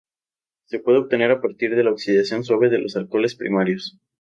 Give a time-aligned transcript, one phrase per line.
[0.65, 3.99] Se pueden obtener a partir de la oxidación suave de los alcoholes primarios.